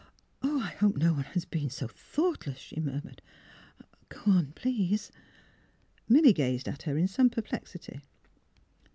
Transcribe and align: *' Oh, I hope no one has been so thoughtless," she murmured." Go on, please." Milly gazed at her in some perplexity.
*' 0.23 0.41
Oh, 0.41 0.59
I 0.59 0.69
hope 0.71 0.95
no 0.97 1.13
one 1.13 1.25
has 1.25 1.45
been 1.45 1.69
so 1.69 1.87
thoughtless," 1.87 2.57
she 2.57 2.79
murmured." 2.79 3.21
Go 4.09 4.21
on, 4.31 4.53
please." 4.53 5.11
Milly 6.09 6.33
gazed 6.33 6.67
at 6.67 6.81
her 6.81 6.97
in 6.97 7.07
some 7.07 7.29
perplexity. 7.29 8.01